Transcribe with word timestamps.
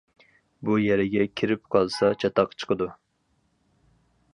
بۇ 0.69 0.77
يەرگە 0.83 1.27
كىرىپ 1.41 1.69
قالسا 1.77 2.11
چاتاق 2.25 2.59
چىقىدۇ. 2.63 2.89